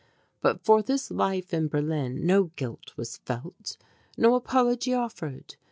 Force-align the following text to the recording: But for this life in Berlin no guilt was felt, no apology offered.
But 0.41 0.63
for 0.65 0.81
this 0.81 1.11
life 1.11 1.53
in 1.53 1.67
Berlin 1.67 2.25
no 2.25 2.45
guilt 2.55 2.97
was 2.97 3.17
felt, 3.17 3.77
no 4.17 4.33
apology 4.33 4.95
offered. 4.95 5.57